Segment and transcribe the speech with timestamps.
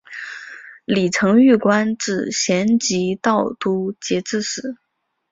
[0.85, 4.75] 李澄玉官至咸吉道都节制使。